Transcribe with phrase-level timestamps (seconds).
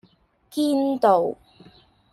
[0.49, 1.37] 堅道